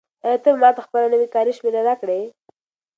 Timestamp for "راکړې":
1.87-2.21